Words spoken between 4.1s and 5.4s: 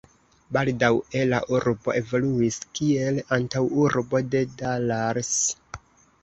de Dallas.